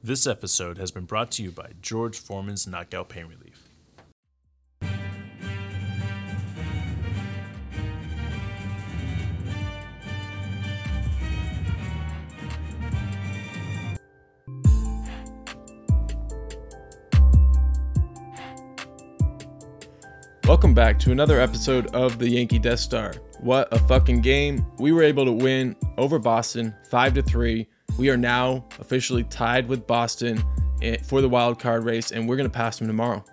This 0.00 0.28
episode 0.28 0.78
has 0.78 0.92
been 0.92 1.06
brought 1.06 1.32
to 1.32 1.42
you 1.42 1.50
by 1.50 1.72
George 1.82 2.20
Foreman's 2.20 2.68
Knockout 2.68 3.08
Pain 3.08 3.26
Relief. 3.26 3.64
Welcome 20.44 20.74
back 20.74 21.00
to 21.00 21.10
another 21.10 21.40
episode 21.40 21.88
of 21.88 22.20
the 22.20 22.30
Yankee 22.30 22.60
Death 22.60 22.78
Star. 22.78 23.14
What 23.40 23.66
a 23.72 23.80
fucking 23.80 24.20
game. 24.20 24.64
We 24.78 24.92
were 24.92 25.02
able 25.02 25.24
to 25.24 25.32
win 25.32 25.74
over 25.96 26.20
Boston 26.20 26.72
5 26.88 27.14
to 27.14 27.22
3. 27.22 27.66
We 27.98 28.10
are 28.10 28.16
now 28.16 28.64
officially 28.78 29.24
tied 29.24 29.68
with 29.68 29.84
Boston 29.88 30.40
eh, 30.80 30.98
for 31.02 31.20
the 31.20 31.28
wild 31.28 31.58
card 31.58 31.82
race 31.82 32.12
and 32.12 32.28
we're 32.28 32.36
going 32.36 32.48
to 32.48 32.54
pass 32.54 32.78
them 32.78 32.86
tomorrow. 32.86 33.24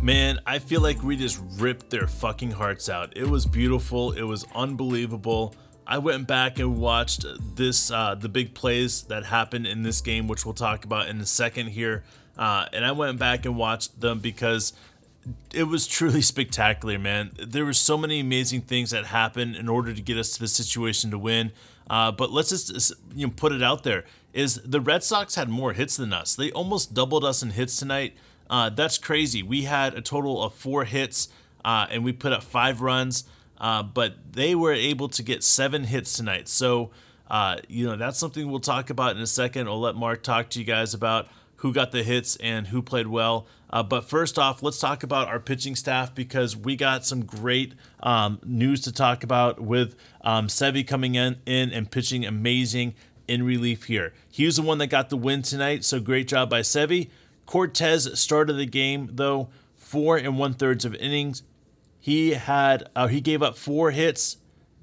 Man, 0.00 0.38
I 0.46 0.60
feel 0.60 0.80
like 0.80 1.02
we 1.02 1.16
just 1.16 1.42
ripped 1.58 1.90
their 1.90 2.06
fucking 2.06 2.52
hearts 2.52 2.88
out. 2.88 3.16
It 3.16 3.28
was 3.28 3.46
beautiful. 3.46 4.12
It 4.12 4.22
was 4.22 4.46
unbelievable. 4.54 5.56
I 5.88 5.98
went 5.98 6.28
back 6.28 6.60
and 6.60 6.78
watched 6.78 7.26
this, 7.56 7.90
uh, 7.90 8.14
the 8.14 8.28
big 8.28 8.54
plays 8.54 9.02
that 9.04 9.24
happened 9.24 9.66
in 9.66 9.82
this 9.82 10.00
game, 10.00 10.28
which 10.28 10.46
we'll 10.46 10.54
talk 10.54 10.84
about 10.84 11.08
in 11.08 11.20
a 11.20 11.26
second 11.26 11.68
here. 11.68 12.04
Uh, 12.38 12.66
and 12.72 12.84
I 12.84 12.92
went 12.92 13.18
back 13.18 13.44
and 13.44 13.56
watched 13.56 14.00
them 14.00 14.20
because 14.20 14.72
it 15.52 15.64
was 15.64 15.86
truly 15.86 16.22
spectacular, 16.32 16.98
man. 16.98 17.32
There 17.38 17.64
were 17.64 17.72
so 17.72 17.96
many 17.96 18.20
amazing 18.20 18.62
things 18.62 18.90
that 18.90 19.06
happened 19.06 19.56
in 19.56 19.68
order 19.68 19.92
to 19.92 20.02
get 20.02 20.18
us 20.18 20.30
to 20.34 20.40
the 20.40 20.48
situation 20.48 21.10
to 21.10 21.18
win. 21.18 21.52
Uh, 21.90 22.12
but 22.12 22.30
let's 22.30 22.50
just 22.50 22.92
you 23.14 23.26
know 23.26 23.32
put 23.34 23.52
it 23.52 23.62
out 23.62 23.82
there: 23.82 24.04
is 24.32 24.60
the 24.64 24.80
Red 24.80 25.02
Sox 25.02 25.34
had 25.34 25.48
more 25.48 25.72
hits 25.72 25.96
than 25.96 26.12
us. 26.12 26.34
They 26.34 26.50
almost 26.52 26.94
doubled 26.94 27.24
us 27.24 27.42
in 27.42 27.50
hits 27.50 27.76
tonight. 27.76 28.14
Uh, 28.48 28.70
that's 28.70 28.98
crazy. 28.98 29.42
We 29.42 29.62
had 29.62 29.94
a 29.94 30.00
total 30.00 30.42
of 30.42 30.54
four 30.54 30.84
hits, 30.84 31.28
uh, 31.64 31.86
and 31.90 32.04
we 32.04 32.12
put 32.12 32.32
up 32.32 32.42
five 32.42 32.80
runs. 32.80 33.24
Uh, 33.62 33.82
but 33.82 34.16
they 34.32 34.56
were 34.56 34.72
able 34.72 35.08
to 35.08 35.22
get 35.22 35.44
seven 35.44 35.84
hits 35.84 36.16
tonight. 36.16 36.48
So, 36.48 36.90
uh, 37.30 37.58
you 37.68 37.86
know, 37.86 37.94
that's 37.94 38.18
something 38.18 38.50
we'll 38.50 38.58
talk 38.58 38.90
about 38.90 39.14
in 39.14 39.22
a 39.22 39.26
second. 39.26 39.68
I'll 39.68 39.80
let 39.80 39.94
Mark 39.94 40.24
talk 40.24 40.50
to 40.50 40.58
you 40.58 40.64
guys 40.64 40.94
about 40.94 41.28
who 41.62 41.72
got 41.72 41.92
the 41.92 42.02
hits 42.02 42.34
and 42.36 42.66
who 42.66 42.82
played 42.82 43.06
well. 43.06 43.46
Uh, 43.70 43.84
but 43.84 44.08
first 44.08 44.36
off, 44.36 44.64
let's 44.64 44.80
talk 44.80 45.04
about 45.04 45.28
our 45.28 45.38
pitching 45.38 45.76
staff 45.76 46.12
because 46.12 46.56
we 46.56 46.74
got 46.74 47.06
some 47.06 47.24
great 47.24 47.72
um, 48.02 48.40
news 48.44 48.80
to 48.80 48.90
talk 48.90 49.22
about 49.22 49.60
with 49.60 49.94
um, 50.22 50.48
Sevy 50.48 50.84
coming 50.84 51.14
in, 51.14 51.36
in 51.46 51.70
and 51.70 51.88
pitching 51.88 52.26
amazing 52.26 52.94
in 53.28 53.44
relief 53.44 53.84
here. 53.84 54.12
He 54.28 54.44
was 54.44 54.56
the 54.56 54.62
one 54.62 54.78
that 54.78 54.88
got 54.88 55.08
the 55.08 55.16
win 55.16 55.42
tonight, 55.42 55.84
so 55.84 56.00
great 56.00 56.26
job 56.26 56.50
by 56.50 56.62
Sevy. 56.62 57.10
Cortes 57.46 58.18
started 58.18 58.54
the 58.54 58.66
game 58.66 59.10
though, 59.12 59.48
four 59.76 60.16
and 60.16 60.36
one 60.36 60.54
thirds 60.54 60.84
of 60.84 60.96
innings. 60.96 61.44
He 62.00 62.32
had 62.32 62.90
uh, 62.96 63.06
he 63.06 63.20
gave 63.20 63.40
up 63.40 63.56
four 63.56 63.92
hits, 63.92 64.38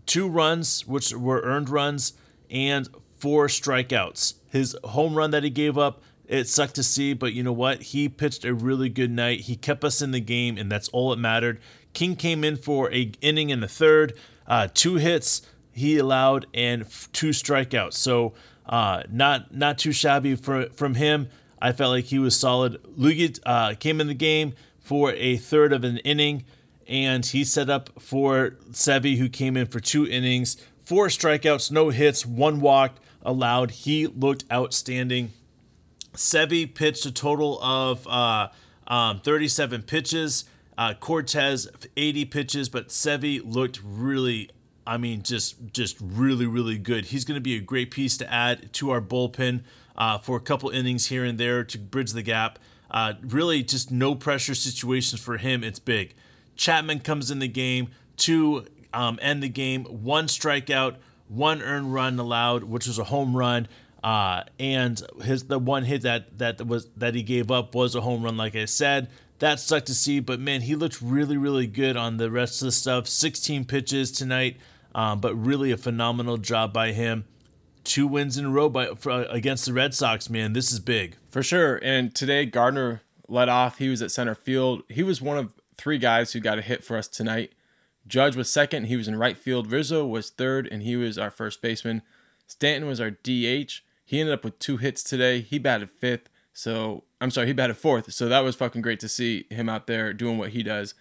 two 0.05 0.29
runs 0.29 0.87
which 0.87 1.13
were 1.13 1.41
earned 1.41 1.67
runs, 1.67 2.13
and 2.49 2.87
four 3.17 3.47
strikeouts. 3.47 4.35
His 4.49 4.77
home 4.85 5.15
run 5.15 5.31
that 5.31 5.43
he 5.43 5.49
gave 5.49 5.77
up 5.77 6.01
it 6.29 6.47
sucked 6.47 6.75
to 6.75 6.83
see, 6.83 7.13
but 7.13 7.33
you 7.33 7.41
know 7.41 7.51
what? 7.51 7.81
He 7.81 8.07
pitched 8.07 8.45
a 8.45 8.53
really 8.53 8.87
good 8.87 9.09
night. 9.09 9.41
He 9.41 9.55
kept 9.55 9.83
us 9.83 9.99
in 9.99 10.11
the 10.11 10.19
game, 10.19 10.57
and 10.57 10.71
that's 10.71 10.87
all 10.89 11.09
that 11.09 11.17
mattered. 11.17 11.59
King 11.93 12.15
came 12.15 12.43
in 12.43 12.55
for 12.55 12.93
a 12.93 13.11
inning 13.19 13.49
in 13.49 13.61
the 13.61 13.67
third, 13.67 14.13
uh, 14.47 14.67
two 14.73 14.95
hits 14.95 15.41
he 15.71 15.97
allowed, 15.97 16.45
and 16.53 16.83
f- 16.83 17.09
two 17.13 17.29
strikeouts. 17.29 17.93
So 17.93 18.33
uh, 18.67 19.03
not 19.11 19.55
not 19.55 19.79
too 19.79 19.91
shabby 19.91 20.35
for, 20.35 20.69
from 20.69 20.95
him. 20.95 21.29
I 21.59 21.71
felt 21.71 21.91
like 21.91 22.05
he 22.05 22.19
was 22.19 22.35
solid. 22.35 22.81
Luetge 22.83 23.39
uh, 23.45 23.73
came 23.73 23.99
in 23.99 24.07
the 24.07 24.13
game 24.13 24.53
for 24.79 25.11
a 25.13 25.37
third 25.37 25.73
of 25.73 25.83
an 25.83 25.97
inning, 25.99 26.45
and 26.87 27.25
he 27.25 27.43
set 27.43 27.71
up 27.71 27.89
for 27.99 28.51
Sevy, 28.71 29.17
who 29.17 29.29
came 29.29 29.57
in 29.57 29.65
for 29.65 29.79
two 29.79 30.07
innings, 30.07 30.57
four 30.85 31.07
strikeouts, 31.07 31.71
no 31.71 31.89
hits, 31.89 32.23
one 32.23 32.61
walk 32.61 32.97
allowed. 33.23 33.71
He 33.71 34.05
looked 34.05 34.45
outstanding. 34.51 35.33
Sevy 36.13 36.73
pitched 36.73 37.05
a 37.05 37.11
total 37.11 37.61
of 37.61 38.07
uh, 38.07 38.49
um, 38.87 39.19
37 39.19 39.83
pitches. 39.83 40.45
Uh, 40.77 40.93
Cortes 40.93 41.67
80 41.97 42.25
pitches, 42.25 42.69
but 42.69 42.87
Sevy 42.87 43.41
looked 43.43 43.81
really, 43.83 44.49
I 44.87 44.97
mean, 44.97 45.23
just 45.23 45.57
just 45.73 45.97
really 45.99 46.45
really 46.45 46.77
good. 46.77 47.07
He's 47.07 47.25
going 47.25 47.35
to 47.35 47.41
be 47.41 47.57
a 47.57 47.59
great 47.59 47.91
piece 47.91 48.15
to 48.17 48.33
add 48.33 48.71
to 48.73 48.89
our 48.91 49.01
bullpen 49.01 49.63
uh, 49.97 50.19
for 50.19 50.37
a 50.37 50.39
couple 50.39 50.69
innings 50.69 51.07
here 51.07 51.25
and 51.25 51.37
there 51.37 51.65
to 51.65 51.77
bridge 51.77 52.13
the 52.13 52.21
gap. 52.21 52.59
Uh, 52.89 53.13
really, 53.21 53.61
just 53.61 53.91
no 53.91 54.15
pressure 54.15 54.55
situations 54.55 55.21
for 55.21 55.37
him. 55.37 55.63
It's 55.63 55.79
big. 55.79 56.15
Chapman 56.55 57.01
comes 57.01 57.29
in 57.29 57.39
the 57.39 57.47
game 57.47 57.89
to 58.17 58.65
um, 58.93 59.19
end 59.21 59.43
the 59.43 59.49
game. 59.49 59.83
One 59.83 60.27
strikeout, 60.27 60.95
one 61.27 61.61
earned 61.61 61.93
run 61.93 62.17
allowed, 62.17 62.63
which 62.63 62.87
was 62.87 62.97
a 62.97 63.05
home 63.05 63.35
run. 63.35 63.67
Uh, 64.03 64.43
and 64.59 65.01
his 65.23 65.45
the 65.45 65.59
one 65.59 65.83
hit 65.83 66.03
that 66.03 66.37
that 66.37 66.65
was 66.65 66.87
that 66.95 67.15
he 67.15 67.23
gave 67.23 67.51
up 67.51 67.75
was 67.75 67.95
a 67.95 68.01
home 68.01 68.23
run, 68.23 68.37
like 68.37 68.55
I 68.55 68.65
said. 68.65 69.09
That 69.39 69.59
sucked 69.59 69.87
to 69.87 69.95
see, 69.95 70.19
but 70.19 70.39
man, 70.39 70.61
he 70.61 70.75
looked 70.75 71.01
really, 71.01 71.37
really 71.37 71.67
good 71.67 71.95
on 71.95 72.17
the 72.17 72.29
rest 72.29 72.61
of 72.61 72.65
the 72.65 72.71
stuff. 72.73 73.07
16 73.07 73.63
pitches 73.65 74.11
tonight, 74.11 74.57
um, 74.93 75.21
but 75.21 75.33
really 75.33 75.71
a 75.71 75.77
phenomenal 75.77 76.37
job 76.37 76.73
by 76.73 76.91
him. 76.91 77.25
Two 77.85 78.05
wins 78.05 78.37
in 78.37 78.45
a 78.45 78.49
row 78.49 78.67
by 78.67 78.87
for, 78.95 79.23
against 79.29 79.65
the 79.65 79.73
Red 79.73 79.93
Sox, 79.93 80.29
man. 80.29 80.51
This 80.53 80.71
is 80.71 80.81
big 80.81 81.15
for 81.29 81.41
sure. 81.41 81.79
And 81.81 82.13
today, 82.13 82.45
Gardner 82.45 83.01
led 83.29 83.47
off. 83.47 83.77
He 83.77 83.87
was 83.87 84.01
at 84.01 84.11
center 84.11 84.35
field. 84.35 84.83
He 84.89 85.03
was 85.03 85.21
one 85.21 85.37
of 85.37 85.53
three 85.77 85.97
guys 85.97 86.33
who 86.33 86.41
got 86.41 86.59
a 86.59 86.61
hit 86.61 86.83
for 86.83 86.97
us 86.97 87.07
tonight. 87.07 87.53
Judge 88.07 88.35
was 88.35 88.51
second. 88.51 88.85
He 88.85 88.97
was 88.97 89.07
in 89.07 89.15
right 89.15 89.37
field. 89.37 89.71
Rizzo 89.71 90.05
was 90.05 90.29
third, 90.29 90.67
and 90.69 90.83
he 90.83 90.95
was 90.95 91.17
our 91.17 91.31
first 91.31 91.61
baseman. 91.61 92.01
Stanton 92.47 92.89
was 92.89 92.99
our 92.99 93.11
DH. 93.11 93.83
He 94.09 94.19
ended 94.19 94.33
up 94.33 94.43
with 94.43 94.57
two 94.57 94.77
hits 94.77 95.03
today. 95.03 95.39
He 95.39 95.59
batted 95.59 95.91
fifth. 95.91 96.29
So 96.51 97.03
I'm 97.21 97.29
sorry, 97.29 97.45
he 97.45 97.53
batted 97.53 97.77
fourth. 97.77 98.11
So 98.11 98.27
that 98.27 98.39
was 98.39 98.55
fucking 98.55 98.81
great 98.81 98.99
to 99.01 99.07
see 99.07 99.45
him 99.51 99.69
out 99.69 99.85
there 99.85 100.13
doing 100.13 100.39
what 100.39 100.49
he 100.49 100.63
does. 100.63 100.95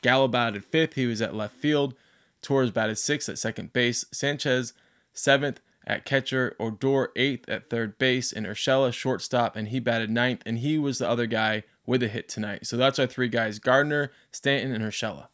Gallo 0.00 0.28
batted 0.28 0.64
fifth. 0.64 0.94
He 0.94 1.04
was 1.04 1.20
at 1.20 1.34
left 1.34 1.56
field. 1.56 1.94
Torres 2.40 2.70
batted 2.70 2.96
sixth 2.96 3.28
at 3.28 3.38
second 3.38 3.74
base. 3.74 4.06
Sanchez 4.12 4.72
seventh 5.12 5.60
at 5.86 6.06
catcher. 6.06 6.56
Odor 6.58 7.12
eighth 7.16 7.46
at 7.50 7.68
third 7.68 7.98
base. 7.98 8.32
And 8.32 8.46
Urshela 8.46 8.94
shortstop. 8.94 9.56
And 9.56 9.68
he 9.68 9.78
batted 9.78 10.08
ninth. 10.08 10.42
And 10.46 10.60
he 10.60 10.78
was 10.78 10.96
the 10.96 11.08
other 11.08 11.26
guy 11.26 11.64
with 11.84 12.02
a 12.02 12.08
hit 12.08 12.30
tonight. 12.30 12.66
So 12.66 12.78
that's 12.78 12.98
our 12.98 13.06
three 13.06 13.28
guys 13.28 13.58
Gardner, 13.58 14.10
Stanton, 14.32 14.72
and 14.72 14.82
Urshela. 14.82 15.26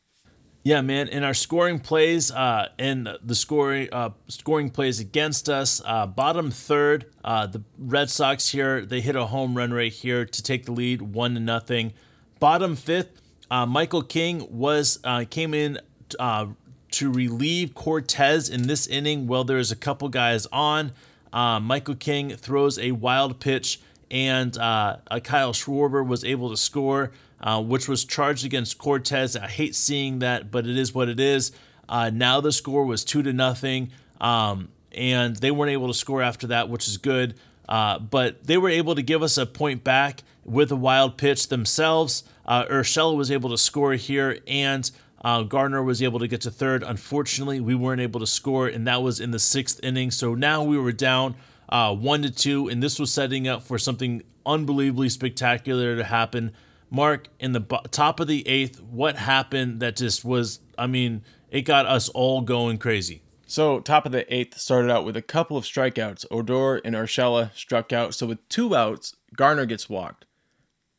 Yeah, 0.63 0.83
man. 0.83 1.09
In 1.09 1.25
our 1.25 1.33
scoring 1.33 1.79
plays, 1.79 2.31
uh, 2.31 2.69
and 2.79 3.09
the 3.25 3.35
scoring 3.35 3.89
uh, 3.93 4.11
scoring 4.29 4.69
plays 4.69 5.01
against 5.01 5.49
us, 5.49 5.81
uh, 5.87 6.07
bottom 6.07 6.51
third, 6.51 7.07
uh, 7.25 7.47
the 7.47 7.63
Red 7.79 8.11
Sox 8.11 8.49
here 8.49 8.85
they 8.85 9.01
hit 9.01 9.17
a 9.17 9.27
home 9.27 9.57
run 9.57 9.73
right 9.73 9.93
here 9.93 10.27
to 10.27 10.43
take 10.43 10.67
the 10.67 10.73
lead, 10.73 11.01
one 11.01 11.33
to 11.33 11.41
nothing. 11.41 11.95
Bottom 12.41 12.77
fifth, 12.77 13.23
uh, 13.51 13.65
Michael 13.65 14.03
King 14.03 14.47
was 14.51 14.99
uh, 15.03 15.25
came 15.31 15.55
in 15.55 15.79
to 16.19 17.13
relieve 17.13 17.75
Cortes 17.75 18.51
in 18.51 18.67
this 18.67 18.87
inning. 18.87 19.27
Well, 19.27 19.45
there's 19.45 19.71
a 19.73 19.77
couple 19.77 20.11
guys 20.11 20.47
on. 20.53 20.93
Michael 21.33 21.95
King 21.95 22.37
throws 22.37 22.79
a 22.79 22.93
wild 22.93 23.41
pitch, 23.41 23.81
and 24.11 24.53
Kyle 24.55 25.55
Schwarber 25.55 26.07
was 26.07 26.23
able 26.23 26.51
to 26.51 26.57
score 26.59 27.13
uh, 27.41 27.63
which 27.63 27.89
was 27.89 28.05
charged 28.05 28.45
against 28.45 28.79
Cortes. 28.79 29.37
I 29.37 29.49
hate 29.49 29.75
seeing 29.75 30.19
that, 30.21 30.51
but 30.51 30.67
it 30.67 30.77
is 30.77 30.95
what 30.95 31.09
it 31.09 31.21
is. 31.21 31.53
Uh, 31.89 32.11
now 32.11 32.41
the 32.41 32.53
score 32.53 32.85
was 32.85 33.05
two 33.05 33.23
to 33.23 33.33
nothing, 33.33 33.91
um, 34.21 34.69
and 34.93 35.37
they 35.37 35.51
weren't 35.51 35.73
able 35.73 35.89
to 35.89 35.95
score 35.95 36.23
after 36.23 36.47
that, 36.49 36.69
which 36.69 36.87
is 36.87 36.97
good. 36.97 37.35
Uh, 37.69 37.99
but 37.99 38.45
they 38.45 38.59
were 38.59 38.69
able 38.69 38.95
to 38.95 39.03
give 39.03 39.23
us 39.23 39.39
a 39.39 39.47
point 39.47 39.85
back 39.85 40.23
with 40.45 40.73
a 40.73 40.77
wild 40.77 41.17
pitch 41.17 41.49
themselves. 41.49 42.25
Uh, 42.45 42.65
Urshela 42.65 43.17
was 43.17 43.31
able 43.31 43.51
to 43.51 43.59
score 43.59 43.93
here, 43.95 44.39
and 44.47 44.91
uh, 45.23 45.43
Gardner 45.43 45.83
was 45.83 46.03
able 46.03 46.19
to 46.19 46.27
get 46.27 46.41
to 46.43 46.51
third. 46.51 46.83
Unfortunately, 46.83 47.61
we 47.61 47.75
weren't 47.75 48.01
able 48.01 48.21
to 48.21 48.27
score, 48.27 48.67
and 48.67 48.87
that 48.87 49.03
was 49.03 49.21
in 49.21 49.31
the 49.31 49.39
sixth 49.39 49.79
inning. 49.83 50.11
So 50.11 50.35
now 50.35 50.65
we 50.65 50.79
were 50.79 50.93
down 50.93 51.37
uh, 51.69 51.95
one 51.95 52.23
to 52.23 52.31
two, 52.31 52.69
and 52.69 52.83
this 52.83 52.99
was 52.99 53.13
setting 53.13 53.47
up 53.47 53.63
for 53.63 53.79
something 53.79 54.23
unbelievably 54.45 55.11
spectacular 55.11 55.97
to 55.97 56.05
happen. 56.05 56.53
Mark, 56.91 57.29
in 57.39 57.53
the 57.53 57.61
top 57.91 58.21
of 58.21 58.27
the 58.27 58.47
eighth, 58.49 58.81
what 58.83 59.17
happened 59.17 59.81
that 59.81 59.97
just 59.97 60.25
was, 60.25 60.61
I 60.77 60.87
mean, 60.87 61.23
it 61.49 61.63
got 61.63 61.87
us 61.87 62.09
all 62.09 62.41
going 62.41 62.79
crazy. 62.79 63.23
So, 63.47 63.81
top 63.81 64.07
of 64.07 64.13
the 64.13 64.33
eighth 64.33 64.59
started 64.59 64.91
out 64.91 65.05
with 65.05 65.17
a 65.17 65.23
couple 65.23 65.57
of 65.57 65.65
strikeouts. 65.65 66.25
Odor 66.31 66.77
and 66.77 66.95
Urshela 66.95 67.55
struck 67.55 67.93
out. 67.93 68.15
So, 68.15 68.27
with 68.27 68.49
two 68.49 68.77
outs, 68.77 69.17
Gardner 69.37 69.67
gets 69.67 69.89
walked, 69.89 70.25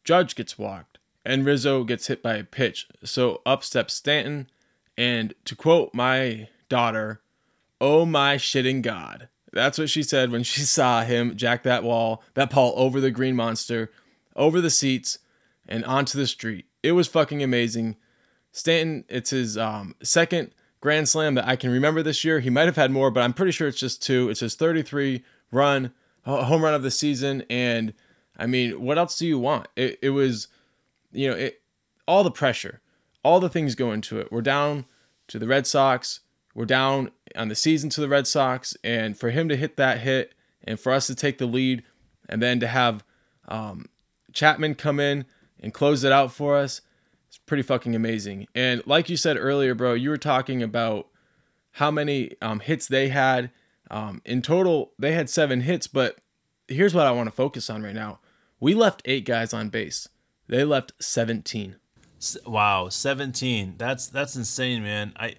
Judge 0.04 0.36
gets 0.36 0.58
walked, 0.58 0.98
and 1.24 1.46
Rizzo 1.46 1.84
gets 1.84 2.08
hit 2.08 2.22
by 2.22 2.36
a 2.36 2.44
pitch. 2.44 2.88
So, 3.04 3.42
up 3.46 3.64
steps 3.64 3.94
Stanton. 3.94 4.50
And 4.98 5.34
to 5.46 5.56
quote 5.56 5.94
my 5.94 6.50
daughter, 6.70 7.22
oh 7.80 8.06
my 8.06 8.36
shitting 8.36 8.82
God. 8.82 9.30
That's 9.54 9.78
what 9.78 9.90
she 9.90 10.04
said 10.04 10.32
when 10.32 10.44
she 10.44 10.62
saw 10.66 11.04
him 11.04 11.36
jack 11.36 11.64
that 11.64 11.84
wall, 11.84 12.24
that 12.34 12.52
ball 12.52 12.74
over 12.76 13.02
the 13.02 13.12
green 13.12 13.36
monster, 13.36 13.92
over 14.36 14.62
the 14.62 14.70
seats, 14.70 15.20
and 15.68 15.86
onto 15.86 16.18
the 16.18 16.28
street. 16.28 16.66
It 16.84 16.94
was 16.94 17.08
fucking 17.08 17.44
amazing. 17.44 17.98
Stanton, 18.52 19.06
it's 19.08 19.30
his 19.30 19.58
um, 19.58 19.96
second 20.04 20.52
grand 20.82 21.08
slam 21.08 21.36
that 21.36 21.48
I 21.48 21.56
can 21.56 21.72
remember 21.72 22.04
this 22.04 22.24
year. 22.24 22.40
He 22.40 22.50
might 22.50 22.66
have 22.66 22.76
had 22.76 22.92
more, 22.92 23.12
but 23.12 23.24
I'm 23.24 23.34
pretty 23.34 23.52
sure 23.52 23.68
it's 23.68 23.80
just 23.80 24.04
two. 24.04 24.30
It's 24.30 24.40
his 24.40 24.56
33 24.56 25.24
run, 25.52 25.94
home 26.26 26.64
run 26.64 26.74
of 26.74 26.84
the 26.84 26.92
season. 26.92 27.44
And 27.50 27.94
I 28.38 28.48
mean, 28.48 28.82
what 28.82 28.98
else 28.98 29.18
do 29.18 29.28
you 29.28 29.40
want? 29.40 29.68
It, 29.76 30.00
it 30.02 30.10
was, 30.10 30.48
you 31.12 31.30
know, 31.30 31.36
it 31.36 31.62
all 32.08 32.24
the 32.24 32.32
pressure, 32.32 32.82
all 33.24 33.40
the 33.40 33.50
things 33.50 33.76
go 33.76 33.92
into 33.92 34.20
it. 34.20 34.32
We're 34.32 34.42
down 34.42 34.86
to 35.28 35.40
the 35.40 35.48
Red 35.48 35.68
Sox. 35.68 36.22
We're 36.54 36.66
down 36.66 37.12
on 37.36 37.48
the 37.48 37.56
season 37.56 37.90
to 37.92 38.02
the 38.02 38.10
Red 38.10 38.28
Sox. 38.28 38.76
And 38.84 39.18
for 39.18 39.30
him 39.30 39.48
to 39.50 39.56
hit 39.56 39.78
that 39.78 40.00
hit 40.00 40.34
and 40.64 40.80
for 40.80 40.92
us 40.92 41.08
to 41.08 41.16
take 41.16 41.38
the 41.38 41.46
lead 41.46 41.84
and 42.28 42.42
then 42.42 42.60
to 42.60 42.68
have 42.68 43.04
um, 43.48 43.88
Chapman 44.34 44.76
come 44.76 45.00
in 45.00 45.26
and 45.62 45.74
close 45.74 46.04
it 46.04 46.12
out 46.12 46.32
for 46.32 46.58
us, 46.58 46.82
it's 47.28 47.38
pretty 47.38 47.64
fucking 47.64 47.96
amazing. 47.96 48.48
And 48.56 48.82
like 48.86 49.10
you 49.10 49.18
said 49.18 49.38
earlier, 49.38 49.74
bro, 49.76 49.94
you 49.94 50.10
were 50.10 50.18
talking 50.18 50.62
about 50.62 51.08
how 51.72 51.92
many 51.92 52.36
um, 52.42 52.60
hits 52.60 52.88
they 52.88 53.10
had. 53.10 53.52
Um, 53.90 54.22
in 54.26 54.42
total, 54.42 54.92
they 55.00 55.14
had 55.14 55.30
seven 55.30 55.62
hits, 55.62 55.88
but 55.88 56.18
here's 56.68 56.94
what 56.94 57.08
I 57.08 57.12
want 57.12 57.28
to 57.28 57.36
focus 57.36 57.70
on 57.70 57.84
right 57.84 57.96
now. 57.96 58.20
We 58.60 58.74
left 58.74 59.02
eight 59.06 59.26
guys 59.26 59.54
on 59.54 59.70
base. 59.70 60.08
They 60.48 60.64
left 60.64 60.94
17. 61.00 61.78
Wow, 62.46 62.90
17. 62.90 63.76
That's 63.78 64.08
that's 64.08 64.36
insane, 64.36 64.84
man. 64.84 65.14
I 65.16 65.36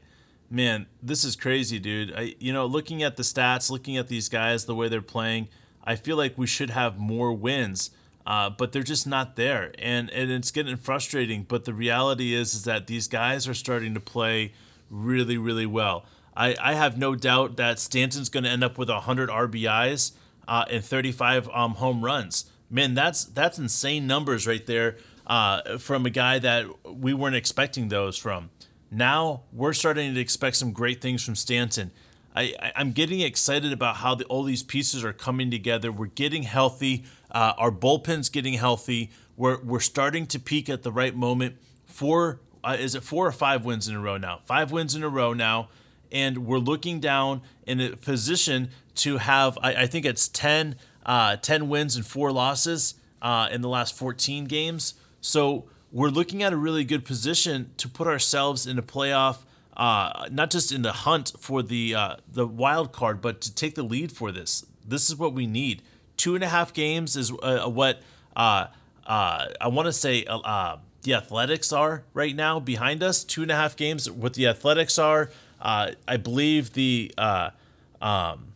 man, 0.51 0.87
this 1.01 1.23
is 1.23 1.37
crazy, 1.37 1.79
dude. 1.79 2.13
I 2.17 2.35
you 2.41 2.53
know, 2.53 2.67
looking 2.67 3.03
at 3.03 3.17
the 3.17 3.23
stats, 3.23 3.71
looking 3.71 3.97
at 3.97 4.09
these 4.09 4.29
guys, 4.29 4.65
the 4.65 4.75
way 4.75 4.89
they're 4.89 5.01
playing, 5.01 5.49
I 5.85 5.95
feel 5.95 6.17
like 6.17 6.37
we 6.37 6.47
should 6.47 6.71
have 6.71 6.99
more 6.99 7.33
wins. 7.33 7.91
Uh, 8.27 8.51
but 8.51 8.73
they're 8.73 8.83
just 8.83 9.07
not 9.07 9.35
there, 9.35 9.73
and 9.79 10.09
and 10.11 10.31
it's 10.31 10.53
getting 10.53 10.77
frustrating. 10.77 11.43
But 11.43 11.65
the 11.65 11.75
reality 11.75 12.35
is, 12.35 12.55
is 12.55 12.65
that 12.65 12.87
these 12.87 13.09
guys 13.09 13.49
are 13.49 13.55
starting 13.55 13.95
to 13.95 14.01
play 14.01 14.53
really, 14.91 15.37
really 15.37 15.67
well. 15.67 16.05
I, 16.37 16.57
I 16.61 16.75
have 16.75 16.97
no 16.97 17.15
doubt 17.15 17.57
that 17.57 17.79
Stanton's 17.79 18.29
going 18.29 18.45
to 18.45 18.51
end 18.51 18.65
up 18.65 18.79
with 18.79 18.89
100 18.89 19.29
RBIs 19.29 20.13
uh, 20.49 20.65
and 20.71 20.85
35 20.85 21.49
um, 21.51 21.75
home 21.75 22.05
runs. 22.05 22.47
Man, 22.71 22.95
that's 22.95 23.25
that's 23.25 23.59
insane 23.59 24.07
numbers 24.07 24.47
right 24.47 24.65
there 24.67 24.97
uh, 25.27 25.79
from 25.79 26.07
a 26.07 26.11
guy 26.11 26.39
that 26.39 26.67
we 26.87 27.13
weren't 27.13 27.37
expecting 27.37 27.89
those 27.89 28.17
from. 28.17 28.51
Now 28.91 29.43
we're 29.53 29.73
starting 29.73 30.15
to 30.15 30.21
expect 30.21 30.57
some 30.57 30.73
great 30.73 31.01
things 31.01 31.23
from 31.23 31.35
Stanton. 31.35 31.91
I, 32.35 32.55
I 32.59 32.81
am 32.81 32.93
getting 32.93 33.21
excited 33.21 33.73
about 33.73 33.97
how 33.97 34.15
the, 34.15 34.25
all 34.25 34.43
these 34.43 34.63
pieces 34.63 35.05
are 35.05 35.13
coming 35.13 35.51
together. 35.51 35.93
We're 35.93 36.07
getting 36.07 36.45
healthy. 36.45 37.05
Uh, 37.33 37.55
our 37.57 37.73
bullpen's 37.73 38.29
getting 38.29 38.55
healthy. 38.55 39.11
We're 39.37 39.61
we're 39.63 39.81
starting 39.81 40.27
to 40.29 40.39
peak 40.39 40.69
at 40.69 40.83
the 40.83 40.93
right 40.93 41.15
moment. 41.17 41.57
Four 41.87 42.41
uh, 42.63 42.77
is 42.79 42.95
it 42.95 43.03
four 43.03 43.27
or 43.27 43.33
five 43.33 43.65
wins 43.65 43.89
in 43.89 43.97
a 43.97 44.01
row 44.01 44.19
now? 44.19 44.41
Five 44.45 44.71
wins 44.71 44.95
in 44.95 45.03
a 45.03 45.09
row 45.09 45.33
now, 45.33 45.69
and 46.11 46.47
we're 46.47 46.59
looking 46.59 47.01
down 47.01 47.43
in 47.67 47.81
a 47.81 47.97
position 47.97 48.71
to 48.97 49.19
have. 49.19 49.59
I, 49.63 49.75
I 49.75 49.87
think 49.87 50.05
it's 50.05 50.29
10, 50.29 50.77
uh, 51.05 51.37
10 51.37 51.69
wins 51.69 51.97
and 51.97 52.07
four 52.07 52.31
losses 52.31 52.95
uh, 53.21 53.49
in 53.51 53.63
the 53.63 53.69
last 53.69 53.97
14 53.97 54.45
games. 54.45 54.95
So 55.21 55.65
we're 55.91 56.11
looking 56.11 56.43
at 56.43 56.53
a 56.53 56.57
really 56.57 56.85
good 56.85 57.05
position 57.05 57.71
to 57.79 57.89
put 57.89 58.07
ourselves 58.07 58.67
in 58.67 58.79
a 58.79 58.83
playoff 58.83 59.39
uh, 59.77 60.29
not 60.31 60.51
just 60.51 60.73
in 60.73 60.83
the 60.83 60.93
hunt 60.93 61.33
for 61.39 61.63
the 61.63 61.95
uh, 61.95 62.17
the 62.31 62.47
wild 62.47 62.93
card, 62.93 63.21
but 63.21 63.41
to 63.41 63.55
take 63.55 63.75
the 63.75 63.83
lead 63.83 64.13
for 64.13 64.31
this. 64.31 64.67
This 64.87 65.09
is 65.09 65.17
what 65.17 65.33
we 65.33 65.47
need. 65.47 65.83
Two 66.23 66.37
and 66.37 66.45
a 66.45 66.49
half 66.49 66.73
games 66.73 67.17
is 67.17 67.33
uh, 67.43 67.69
what 67.69 68.01
uh, 68.37 68.69
uh, 69.05 69.47
I 69.61 69.67
want 69.67 69.87
to 69.87 69.93
say 69.93 70.25
uh, 70.29 70.77
the 71.03 71.15
Athletics 71.15 71.73
are 71.73 72.05
right 72.15 72.37
now 72.37 72.61
behind 72.61 73.03
us. 73.03 73.25
Two 73.25 73.43
and 73.43 73.51
a 73.51 73.57
half 73.57 73.75
games. 73.75 74.09
What 74.09 74.35
the 74.35 74.47
Athletics 74.47 75.01
are, 75.01 75.31
I 75.61 75.97
believe 76.23 76.75
the 76.75 77.13
um, 77.19 78.53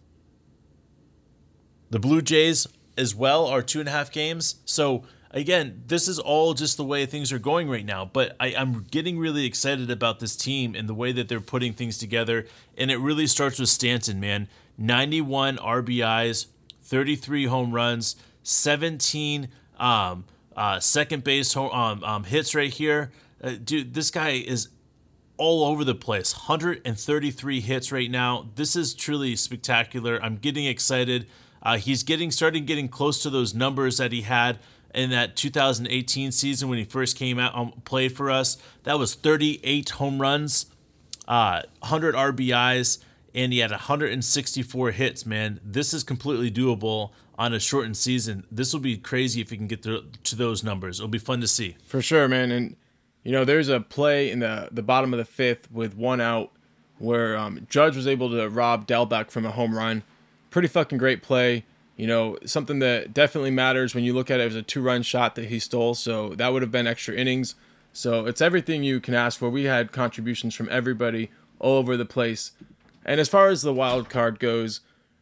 the 1.90 1.98
Blue 1.98 2.22
Jays 2.22 2.68
as 2.96 3.16
well 3.16 3.46
are 3.46 3.62
two 3.62 3.80
and 3.80 3.88
a 3.88 3.92
half 3.92 4.12
games. 4.12 4.60
So 4.64 5.02
again, 5.32 5.82
this 5.88 6.06
is 6.06 6.20
all 6.20 6.54
just 6.54 6.76
the 6.76 6.84
way 6.84 7.04
things 7.04 7.32
are 7.32 7.40
going 7.40 7.68
right 7.68 7.84
now. 7.84 8.04
But 8.04 8.36
I, 8.38 8.50
am 8.50 8.86
getting 8.92 9.18
really 9.18 9.44
excited 9.44 9.90
about 9.90 10.20
this 10.20 10.36
team 10.36 10.76
and 10.76 10.88
the 10.88 10.94
way 10.94 11.10
that 11.10 11.26
they're 11.26 11.40
putting 11.40 11.72
things 11.72 11.98
together. 11.98 12.46
And 12.78 12.92
it 12.92 12.98
really 12.98 13.26
starts 13.26 13.58
with 13.58 13.70
Stanton, 13.70 14.20
man. 14.20 14.46
91 14.78 15.56
RBIs, 15.56 16.46
33 16.86 17.46
home 17.46 17.72
runs, 17.72 18.16
17 18.42 19.48
um, 19.78 20.24
uh, 20.56 20.80
second 20.80 21.24
base 21.24 21.52
home, 21.52 21.70
um, 21.72 22.04
um, 22.04 22.24
hits 22.24 22.54
right 22.54 22.72
here. 22.72 23.12
Uh, 23.42 23.52
dude, 23.62 23.94
this 23.94 24.10
guy 24.10 24.30
is 24.30 24.68
all 25.36 25.64
over 25.64 25.84
the 25.84 25.94
place. 25.94 26.34
133 26.34 27.60
hits 27.60 27.92
right 27.92 28.10
now. 28.10 28.48
This 28.54 28.74
is 28.74 28.94
truly 28.94 29.36
spectacular. 29.36 30.22
I'm 30.22 30.36
getting 30.36 30.64
excited. 30.64 31.26
Uh, 31.62 31.76
he's 31.76 32.02
getting 32.02 32.30
starting 32.30 32.64
getting 32.64 32.88
close 32.88 33.22
to 33.22 33.30
those 33.30 33.54
numbers 33.54 33.98
that 33.98 34.12
he 34.12 34.22
had 34.22 34.58
in 34.94 35.10
that 35.10 35.36
2018 35.36 36.32
season 36.32 36.68
when 36.68 36.78
he 36.78 36.84
first 36.84 37.16
came 37.16 37.38
out 37.38 37.54
um, 37.54 37.72
played 37.84 38.16
for 38.16 38.30
us. 38.30 38.56
That 38.84 38.98
was 38.98 39.14
38 39.14 39.90
home 39.90 40.22
runs, 40.22 40.66
uh, 41.28 41.62
100 41.80 42.14
RBIs, 42.14 42.98
and 43.36 43.52
he 43.52 43.58
had 43.58 43.70
164 43.70 44.90
hits. 44.92 45.26
Man, 45.26 45.60
this 45.62 45.92
is 45.92 46.02
completely 46.02 46.50
doable 46.50 47.10
on 47.38 47.52
a 47.52 47.60
shortened 47.60 47.98
season. 47.98 48.46
This 48.50 48.72
will 48.72 48.80
be 48.80 48.96
crazy 48.96 49.42
if 49.42 49.50
he 49.50 49.58
can 49.58 49.66
get 49.66 49.82
to, 49.82 50.02
those 50.34 50.64
numbers. 50.64 50.98
It'll 50.98 51.08
be 51.08 51.18
fun 51.18 51.42
to 51.42 51.46
see. 51.46 51.76
For 51.84 52.00
sure, 52.00 52.26
man. 52.26 52.50
And 52.50 52.76
you 53.22 53.32
know, 53.32 53.44
there's 53.44 53.68
a 53.68 53.80
play 53.80 54.30
in 54.30 54.38
the 54.40 54.68
the 54.72 54.82
bottom 54.82 55.12
of 55.12 55.18
the 55.18 55.24
fifth 55.24 55.70
with 55.70 55.94
one 55.94 56.20
out 56.20 56.50
where 56.98 57.36
um, 57.36 57.66
Judge 57.68 57.94
was 57.94 58.06
able 58.06 58.30
to 58.30 58.48
rob 58.48 58.86
Dalbec 58.86 59.30
from 59.30 59.44
a 59.44 59.50
home 59.50 59.76
run. 59.76 60.02
Pretty 60.50 60.68
fucking 60.68 60.96
great 60.96 61.22
play. 61.22 61.64
You 61.96 62.06
know, 62.06 62.38
something 62.46 62.78
that 62.78 63.12
definitely 63.12 63.50
matters 63.50 63.94
when 63.94 64.04
you 64.04 64.14
look 64.14 64.30
at 64.30 64.40
it 64.40 64.46
as 64.46 64.54
a 64.54 64.62
two 64.62 64.80
run 64.80 65.02
shot 65.02 65.34
that 65.34 65.46
he 65.46 65.58
stole. 65.58 65.94
So 65.94 66.30
that 66.36 66.52
would 66.52 66.62
have 66.62 66.70
been 66.70 66.86
extra 66.86 67.14
innings. 67.14 67.54
So 67.92 68.26
it's 68.26 68.40
everything 68.40 68.82
you 68.82 69.00
can 69.00 69.14
ask 69.14 69.38
for. 69.38 69.50
We 69.50 69.64
had 69.64 69.92
contributions 69.92 70.54
from 70.54 70.68
everybody 70.70 71.30
all 71.58 71.78
over 71.78 71.96
the 71.96 72.04
place. 72.04 72.52
And 73.06 73.20
as 73.20 73.28
far 73.28 73.48
as 73.48 73.62
the 73.62 73.72
wild 73.72 74.10
card 74.10 74.38
goes, 74.38 74.80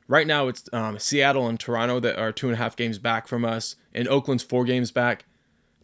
right 0.08 0.26
now 0.26 0.48
it's 0.48 0.69
um, 0.72 0.98
Seattle 0.98 1.46
and 1.46 1.60
Toronto 1.60 2.00
that 2.00 2.19
are 2.19 2.32
two 2.32 2.48
and 2.48 2.54
a 2.54 2.58
half 2.58 2.75
games 2.75 2.98
back 2.98 3.28
from 3.28 3.44
us, 3.44 3.76
and 3.94 4.08
Oakland's 4.08 4.42
four 4.42 4.64
games 4.64 4.90
back. 4.90 5.26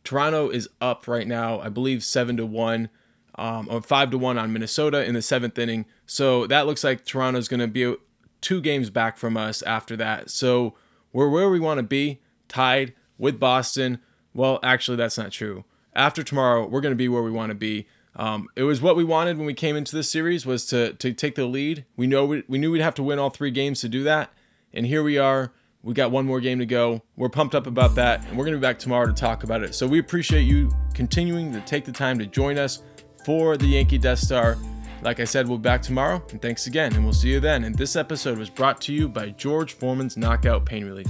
Toronto 0.03 0.49
is 0.49 0.69
up 0.81 1.07
right 1.07 1.29
now, 1.29 1.61
I 1.61 1.69
believe 1.69 2.03
seven 2.03 2.39
to 2.39 2.47
one, 2.47 2.89
um, 3.37 3.69
or 3.71 3.83
five 3.83 4.11
to 4.11 4.19
one 4.19 4.39
on 4.39 4.53
Minnesota 4.53 5.05
in 5.05 5.15
the 5.15 5.23
seventh 5.23 5.59
inning. 5.59 5.85
So 6.07 6.47
that 6.47 6.67
looks 6.67 6.83
like 6.83 7.05
Toronto's 7.05 7.49
going 7.49 7.61
to 7.61 7.69
be 7.69 7.95
two 8.41 8.63
games 8.63 8.89
back 8.89 9.19
from 9.19 9.37
us 9.37 9.61
after 9.63 9.95
that. 9.99 10.31
So 10.31 10.75
we're 11.13 11.29
where 11.29 11.51
we 11.51 11.61
want 11.61 11.79
to 11.79 11.83
be, 11.83 12.21
tied 12.49 12.95
with 13.19 13.39
Boston. 13.39 14.01
Well, 14.33 14.59
actually, 14.63 14.97
that's 14.97 15.19
not 15.19 15.33
true. 15.33 15.65
After 15.95 16.23
tomorrow, 16.23 16.67
we're 16.67 16.81
going 16.81 16.93
to 16.93 16.97
be 16.97 17.09
where 17.09 17.23
we 17.23 17.31
want 17.31 17.51
to 17.51 17.55
be. 17.55 17.87
Um, 18.17 18.49
it 18.57 18.65
was 18.65 18.83
what 18.83 18.97
we 18.97 19.05
wanted 19.05 19.37
when 19.37 19.47
we 19.47 19.55
came 19.55 19.77
into 19.77 19.95
this 19.95 20.11
series 20.11 20.45
was 20.45 20.67
to 20.67 20.95
to 20.95 21.13
take 21.13 21.37
the 21.37 21.47
lead. 21.47 21.85
We 21.97 22.07
know 22.07 22.27
we, 22.27 22.43
we 22.49 22.59
knew 22.59 22.71
we'd 22.71 22.83
have 22.83 22.95
to 22.97 23.03
win 23.03 23.19
all 23.19 23.31
three 23.31 23.51
games 23.51 23.81
to 23.83 23.89
do 23.89 24.03
that, 24.05 24.33
and 24.73 24.87
here 24.87 25.03
we 25.03 25.19
are. 25.19 25.53
We 25.83 25.95
got 25.95 26.11
one 26.11 26.27
more 26.27 26.41
game 26.41 26.59
to 26.59 26.67
go. 26.67 27.03
We're 27.17 27.31
pumped 27.31 27.55
up 27.55 27.67
about 27.67 27.95
that, 27.95 28.27
and 28.27 28.37
we're 28.37 28.45
going 28.45 28.55
to 28.55 28.59
be 28.59 28.67
back 28.67 28.79
tomorrow 28.79 29.07
to 29.07 29.15
talk 29.15 29.45
about 29.45 29.63
it. 29.63 29.75
So 29.75 29.87
we 29.87 29.99
appreciate 29.99 30.43
you 30.43 30.71
continuing 30.93 31.53
to 31.53 31.61
take 31.63 31.87
the 31.87 31.93
time 31.93 32.19
to 32.19 32.27
join 32.27 32.59
us 32.59 32.83
for 33.25 33.57
the 33.57 33.67
Yankee 33.67 33.97
Death 33.97 34.19
Star. 34.19 34.59
Like 35.03 35.21
I 35.21 35.25
said, 35.25 35.49
we'll 35.49 35.57
be 35.57 35.63
back 35.63 35.81
tomorrow, 35.81 36.23
and 36.31 36.43
thanks 36.43 36.67
again, 36.67 36.95
and 36.95 37.05
we'll 37.05 37.15
see 37.15 37.31
you 37.31 37.41
then. 37.41 37.65
And 37.65 37.75
this 37.75 37.97
episode 37.97 38.37
was 38.37 38.51
brought 38.51 38.83
to 38.83 38.93
you 38.93 39.09
by 39.09 39.31
George 39.31 39.73
Foreman's 39.73 40.19
Knockout 40.19 40.67
Pain 40.67 40.85
Relief. 40.85 41.07